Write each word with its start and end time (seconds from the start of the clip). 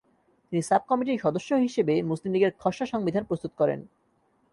তিনি 0.45 0.61
সাব-কমিটির 0.61 1.21
সদস্য 1.21 1.49
হিসেবে 1.55 1.93
মুসলিম 2.01 2.31
লীগের 2.33 2.53
খসড়া 2.59 2.85
সংবিধান 2.85 3.23
প্রস্তুত 3.23 3.51
করেন। 3.57 3.79